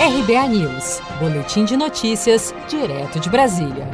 RBA 0.00 0.46
News, 0.46 1.00
Boletim 1.18 1.64
de 1.64 1.76
Notícias, 1.76 2.54
direto 2.68 3.18
de 3.18 3.28
Brasília. 3.28 3.84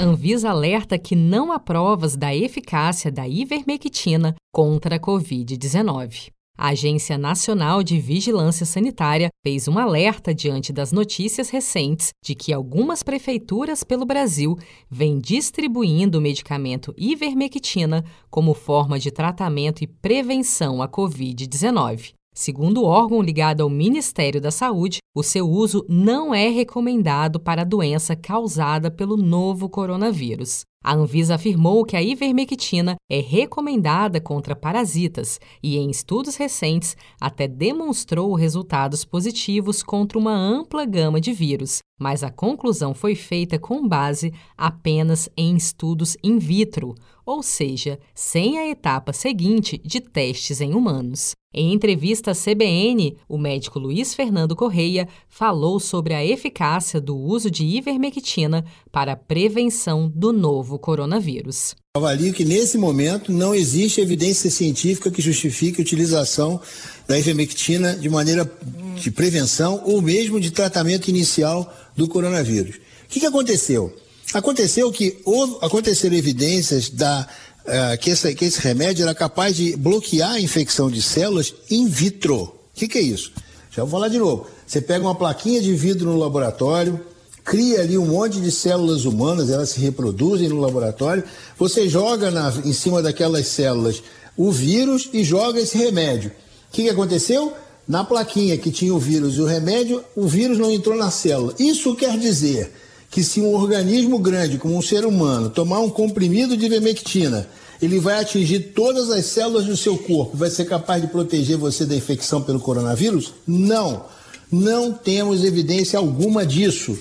Anvisa 0.00 0.48
alerta 0.48 0.98
que 0.98 1.14
não 1.14 1.52
há 1.52 1.58
provas 1.58 2.16
da 2.16 2.34
eficácia 2.34 3.12
da 3.12 3.28
ivermectina 3.28 4.34
contra 4.50 4.96
a 4.96 4.98
Covid-19. 4.98 6.30
A 6.56 6.68
Agência 6.68 7.18
Nacional 7.18 7.82
de 7.82 8.00
Vigilância 8.00 8.64
Sanitária 8.64 9.28
fez 9.46 9.68
um 9.68 9.78
alerta 9.78 10.34
diante 10.34 10.72
das 10.72 10.92
notícias 10.92 11.50
recentes 11.50 12.08
de 12.24 12.34
que 12.34 12.50
algumas 12.50 13.02
prefeituras 13.02 13.84
pelo 13.84 14.06
Brasil 14.06 14.56
vêm 14.90 15.18
distribuindo 15.18 16.18
o 16.18 16.22
medicamento 16.22 16.94
ivermectina 16.96 18.02
como 18.30 18.54
forma 18.54 18.98
de 18.98 19.10
tratamento 19.10 19.84
e 19.84 19.86
prevenção 19.86 20.80
à 20.80 20.88
Covid-19. 20.88 22.17
Segundo 22.40 22.82
o 22.82 22.84
órgão 22.84 23.20
ligado 23.20 23.62
ao 23.62 23.68
Ministério 23.68 24.40
da 24.40 24.52
Saúde, 24.52 25.00
o 25.12 25.24
seu 25.24 25.44
uso 25.44 25.84
não 25.88 26.32
é 26.32 26.46
recomendado 26.46 27.40
para 27.40 27.62
a 27.62 27.64
doença 27.64 28.14
causada 28.14 28.92
pelo 28.92 29.16
novo 29.16 29.68
coronavírus. 29.68 30.60
A 30.84 30.94
Anvisa 30.94 31.34
afirmou 31.34 31.84
que 31.84 31.96
a 31.96 32.02
ivermectina 32.02 32.96
é 33.10 33.20
recomendada 33.20 34.20
contra 34.20 34.54
parasitas 34.54 35.40
e, 35.62 35.76
em 35.76 35.90
estudos 35.90 36.36
recentes, 36.36 36.96
até 37.20 37.48
demonstrou 37.48 38.32
resultados 38.34 39.04
positivos 39.04 39.82
contra 39.82 40.16
uma 40.16 40.34
ampla 40.34 40.86
gama 40.86 41.20
de 41.20 41.32
vírus, 41.32 41.80
mas 41.98 42.22
a 42.22 42.30
conclusão 42.30 42.94
foi 42.94 43.16
feita 43.16 43.58
com 43.58 43.86
base 43.88 44.32
apenas 44.56 45.28
em 45.36 45.56
estudos 45.56 46.16
in 46.22 46.38
vitro, 46.38 46.94
ou 47.26 47.42
seja, 47.42 47.98
sem 48.14 48.56
a 48.58 48.68
etapa 48.68 49.12
seguinte 49.12 49.78
de 49.84 50.00
testes 50.00 50.60
em 50.60 50.74
humanos. 50.74 51.32
Em 51.52 51.72
entrevista 51.72 52.32
à 52.32 52.34
CBN, 52.34 53.16
o 53.26 53.38
médico 53.38 53.78
Luiz 53.78 54.14
Fernando 54.14 54.54
Correia 54.54 55.08
falou 55.28 55.80
sobre 55.80 56.12
a 56.12 56.24
eficácia 56.24 57.00
do 57.00 57.16
uso 57.16 57.50
de 57.50 57.64
ivermectina 57.64 58.66
para 58.92 59.12
a 59.12 59.16
prevenção 59.16 60.12
do 60.14 60.30
novo 60.30 60.67
coronavírus. 60.76 61.76
Avalio 61.96 62.32
que 62.32 62.44
nesse 62.44 62.76
momento 62.76 63.30
não 63.30 63.54
existe 63.54 64.00
evidência 64.00 64.50
científica 64.50 65.08
que 65.08 65.22
justifique 65.22 65.80
a 65.80 65.82
utilização 65.82 66.60
da 67.06 67.16
ivermectina 67.16 67.94
de 67.94 68.10
maneira 68.10 68.50
de 68.96 69.10
prevenção 69.12 69.82
ou 69.84 70.02
mesmo 70.02 70.40
de 70.40 70.50
tratamento 70.50 71.06
inicial 71.06 71.72
do 71.96 72.08
coronavírus. 72.08 72.76
O 72.76 73.08
que, 73.08 73.20
que 73.20 73.26
aconteceu? 73.26 73.94
Aconteceu 74.34 74.90
que 74.90 75.18
houve, 75.24 75.56
aconteceram 75.62 76.16
evidências 76.16 76.90
da, 76.90 77.26
uh, 77.64 77.98
que, 77.98 78.10
essa, 78.10 78.34
que, 78.34 78.44
esse 78.44 78.60
remédio 78.60 79.04
era 79.04 79.14
capaz 79.14 79.56
de 79.56 79.76
bloquear 79.76 80.32
a 80.32 80.40
infecção 80.40 80.90
de 80.90 81.00
células 81.00 81.54
in 81.70 81.88
vitro. 81.88 82.42
O 82.42 82.52
que, 82.74 82.88
que 82.88 82.98
é 82.98 83.02
isso? 83.02 83.32
Já 83.70 83.82
vou 83.84 83.92
falar 83.92 84.08
de 84.08 84.18
novo. 84.18 84.46
Você 84.66 84.80
pega 84.80 85.04
uma 85.04 85.14
plaquinha 85.14 85.62
de 85.62 85.72
vidro 85.74 86.10
no 86.10 86.18
laboratório, 86.18 87.00
cria 87.48 87.80
ali 87.80 87.96
um 87.96 88.04
monte 88.04 88.38
de 88.42 88.52
células 88.52 89.06
humanas, 89.06 89.48
elas 89.48 89.70
se 89.70 89.80
reproduzem 89.80 90.50
no 90.50 90.60
laboratório, 90.60 91.24
você 91.58 91.88
joga 91.88 92.30
na, 92.30 92.52
em 92.62 92.74
cima 92.74 93.00
daquelas 93.00 93.46
células 93.46 94.02
o 94.36 94.52
vírus 94.52 95.08
e 95.14 95.24
joga 95.24 95.58
esse 95.58 95.78
remédio. 95.78 96.30
O 96.30 96.72
que, 96.72 96.82
que 96.82 96.90
aconteceu? 96.90 97.54
Na 97.88 98.04
plaquinha 98.04 98.58
que 98.58 98.70
tinha 98.70 98.94
o 98.94 98.98
vírus 98.98 99.36
e 99.36 99.40
o 99.40 99.46
remédio, 99.46 100.04
o 100.14 100.28
vírus 100.28 100.58
não 100.58 100.70
entrou 100.70 100.94
na 100.94 101.10
célula. 101.10 101.54
Isso 101.58 101.96
quer 101.96 102.18
dizer 102.18 102.70
que 103.10 103.24
se 103.24 103.40
um 103.40 103.54
organismo 103.54 104.18
grande, 104.18 104.58
como 104.58 104.76
um 104.76 104.82
ser 104.82 105.06
humano, 105.06 105.48
tomar 105.48 105.80
um 105.80 105.88
comprimido 105.88 106.54
de 106.54 106.66
ivermectina, 106.66 107.48
ele 107.80 107.98
vai 107.98 108.20
atingir 108.20 108.74
todas 108.74 109.08
as 109.10 109.24
células 109.24 109.64
do 109.64 109.74
seu 109.74 109.96
corpo, 109.96 110.36
vai 110.36 110.50
ser 110.50 110.66
capaz 110.66 111.00
de 111.00 111.08
proteger 111.08 111.56
você 111.56 111.86
da 111.86 111.96
infecção 111.96 112.42
pelo 112.42 112.60
coronavírus? 112.60 113.32
Não. 113.46 114.04
Não 114.52 114.92
temos 114.92 115.44
evidência 115.44 115.98
alguma 115.98 116.44
disso. 116.44 116.98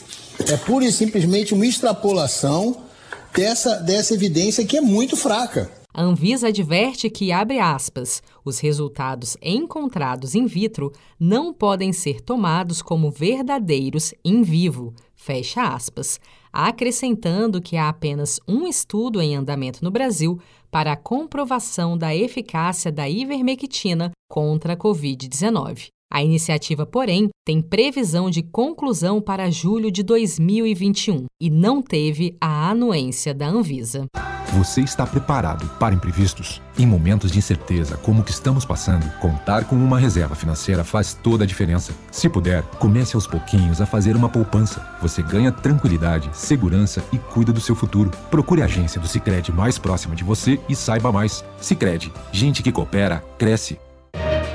É 0.49 0.55
pura 0.55 0.85
e 0.85 0.91
simplesmente 0.93 1.53
uma 1.53 1.65
extrapolação 1.65 2.77
dessa, 3.35 3.81
dessa 3.81 4.13
evidência 4.13 4.65
que 4.65 4.77
é 4.77 4.81
muito 4.81 5.17
fraca. 5.17 5.69
A 5.93 6.01
Anvisa 6.01 6.47
adverte 6.47 7.09
que, 7.09 7.33
abre 7.33 7.59
aspas, 7.59 8.23
os 8.45 8.59
resultados 8.59 9.35
encontrados 9.41 10.35
in 10.35 10.45
vitro 10.45 10.93
não 11.19 11.53
podem 11.53 11.91
ser 11.91 12.21
tomados 12.21 12.81
como 12.81 13.11
verdadeiros 13.11 14.13
em 14.23 14.41
vivo, 14.41 14.93
fecha 15.15 15.63
aspas, 15.63 16.17
acrescentando 16.53 17.61
que 17.61 17.75
há 17.75 17.89
apenas 17.89 18.39
um 18.47 18.67
estudo 18.67 19.19
em 19.19 19.35
andamento 19.35 19.83
no 19.83 19.91
Brasil 19.91 20.39
para 20.71 20.93
a 20.93 20.97
comprovação 20.97 21.97
da 21.97 22.15
eficácia 22.15 22.89
da 22.89 23.09
ivermectina 23.09 24.11
contra 24.29 24.73
a 24.73 24.77
Covid-19. 24.77 25.87
A 26.11 26.23
iniciativa, 26.23 26.85
porém, 26.85 27.29
tem 27.45 27.61
previsão 27.61 28.29
de 28.29 28.41
conclusão 28.41 29.21
para 29.21 29.51
julho 29.51 29.91
de 29.91 30.03
2021 30.03 31.25
e 31.39 31.49
não 31.49 31.81
teve 31.81 32.35
a 32.41 32.69
anuência 32.69 33.33
da 33.33 33.47
Anvisa. 33.47 34.07
Você 34.53 34.81
está 34.81 35.05
preparado 35.05 35.67
para 35.77 35.93
imprevistos? 35.93 36.61
Em 36.79 36.85
momentos 36.85 37.31
de 37.31 37.37
incerteza 37.37 37.97
como 37.97 38.21
o 38.21 38.23
que 38.23 38.31
estamos 38.31 38.63
passando, 38.63 39.05
contar 39.19 39.65
com 39.65 39.75
uma 39.75 39.99
reserva 39.99 40.35
financeira 40.35 40.83
faz 40.83 41.13
toda 41.13 41.43
a 41.43 41.47
diferença. 41.47 41.93
Se 42.11 42.29
puder, 42.29 42.63
comece 42.79 43.15
aos 43.15 43.27
pouquinhos 43.27 43.81
a 43.81 43.85
fazer 43.85 44.15
uma 44.15 44.29
poupança. 44.29 44.87
Você 45.01 45.21
ganha 45.21 45.51
tranquilidade, 45.51 46.29
segurança 46.33 47.03
e 47.11 47.17
cuida 47.17 47.51
do 47.51 47.59
seu 47.59 47.75
futuro. 47.75 48.09
Procure 48.31 48.61
a 48.61 48.65
agência 48.65 49.01
do 49.01 49.07
Sicredi 49.07 49.51
mais 49.51 49.77
próxima 49.77 50.15
de 50.15 50.23
você 50.23 50.59
e 50.69 50.75
saiba 50.75 51.11
mais. 51.11 51.43
Sicredi, 51.59 52.11
gente 52.31 52.63
que 52.63 52.71
coopera 52.71 53.23
cresce 53.37 53.77